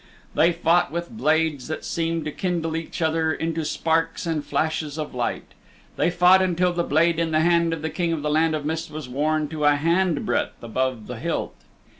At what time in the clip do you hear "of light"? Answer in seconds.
4.97-5.53